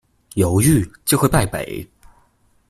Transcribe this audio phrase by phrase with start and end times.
[0.33, 1.87] 猶豫，就會敗北